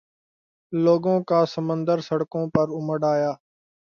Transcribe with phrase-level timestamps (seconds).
[0.73, 3.31] لوگوں کا سمندر سڑکوں پہ امڈآیا۔